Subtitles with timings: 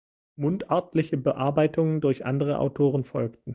[0.35, 3.49] Mundartliche Bearbeitungen durch andere Autoren folgten.